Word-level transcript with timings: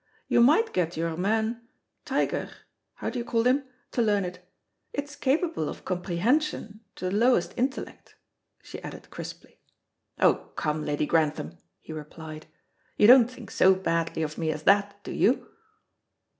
"You 0.27 0.41
might 0.41 0.73
get 0.73 0.97
your 0.97 1.15
man 1.15 1.61
tiger 2.05 2.49
how 2.95 3.11
do 3.11 3.19
you 3.19 3.23
call 3.23 3.43
him? 3.43 3.65
to 3.91 4.01
learn 4.01 4.25
it. 4.25 4.39
It's 4.93 5.15
capable 5.15 5.69
of 5.69 5.85
comprehension 5.85 6.79
to 6.95 7.05
the 7.05 7.15
lowest 7.15 7.53
intellect," 7.55 8.15
she 8.63 8.81
added 8.81 9.11
crisply. 9.11 9.59
"Oh, 10.19 10.49
come, 10.55 10.83
Lady 10.83 11.05
Grantham," 11.05 11.55
he 11.79 11.93
replied, 11.93 12.47
"you 12.97 13.05
don't 13.05 13.29
think 13.29 13.51
so 13.51 13.75
badly 13.75 14.23
of 14.23 14.39
me 14.39 14.51
as 14.51 14.63
that, 14.63 14.95
do 15.03 15.11
you?" 15.11 15.47